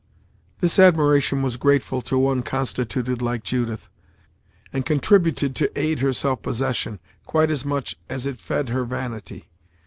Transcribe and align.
This 0.61 0.79
admiration 0.79 1.43
was 1.43 1.57
grateful 1.57 2.01
to 2.09 2.17
one 2.17 2.41
constituted 2.41 3.21
like 3.21 3.43
Judith, 3.43 3.87
and 4.73 4.83
contributed 4.83 5.55
to 5.57 5.71
aid 5.79 5.99
her 5.99 6.11
self 6.11 6.41
possession, 6.41 6.99
quite 7.27 7.51
as 7.51 7.63
much 7.65 7.99
as 8.09 8.25
it 8.25 8.39
fed 8.39 8.69
her 8.69 8.83
vanity. 8.83 9.51